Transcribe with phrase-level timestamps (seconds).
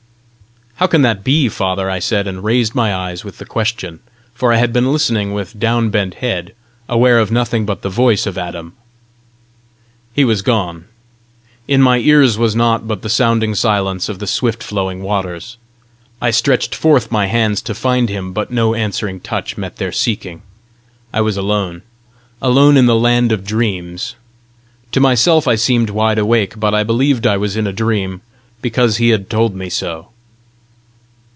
[0.75, 3.99] "How can that be, father?" I said, and raised my eyes with the question;
[4.33, 6.55] for I had been listening with downbent head,
[6.89, 8.73] aware of nothing but the voice of Adam.
[10.15, 10.85] He was gone;
[11.67, 15.57] in my ears was nought but the sounding silence of the swift flowing waters.
[16.19, 20.41] I stretched forth my hands to find him, but no answering touch met their seeking.
[21.13, 21.83] I was alone
[22.41, 24.15] alone in the land of dreams!
[24.93, 28.21] To myself I seemed wide awake, but I believed I was in a dream,
[28.63, 30.07] because he had told me so.